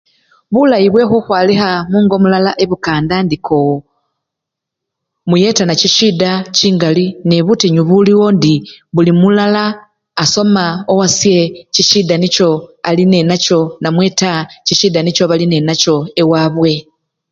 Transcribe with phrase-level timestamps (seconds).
[0.53, 3.75] Bulayi bwe khukhwalikha mungo mulala ebukanda indi koo
[5.29, 8.55] muyetana chisyida chingali nebutinyu buliwo indi
[8.93, 9.63] buli mulala
[10.23, 11.37] asomo owasye
[11.73, 12.49] chisyida nicho
[12.89, 16.73] alinenacho namwe taa chisyida nicho bali nenacho ewabwe.